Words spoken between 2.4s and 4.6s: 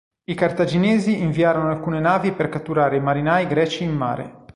catturare i marinai greci in mare.